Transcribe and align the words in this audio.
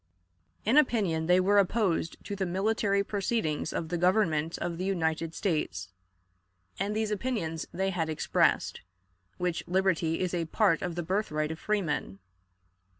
In 0.65 0.77
opinion 0.77 1.27
they 1.27 1.39
were 1.39 1.59
opposed 1.59 2.17
to 2.25 2.35
the 2.35 2.47
military 2.47 3.03
proceedings 3.03 3.71
of 3.71 3.89
the 3.89 3.99
Government 3.99 4.57
of 4.57 4.79
the 4.79 4.83
United 4.83 5.35
States; 5.35 5.89
and 6.79 6.95
these 6.95 7.11
opinions 7.11 7.67
they 7.71 7.91
had 7.91 8.09
expressed, 8.09 8.81
which 9.37 9.63
liberty 9.67 10.19
is 10.19 10.33
a 10.33 10.45
part 10.45 10.81
of 10.81 10.95
the 10.95 11.03
birthright 11.03 11.51
of 11.51 11.59
freemen. 11.59 12.17